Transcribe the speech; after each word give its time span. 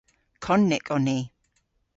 Konnyk 0.43 0.87
on 0.95 1.01
ni. 1.05 1.17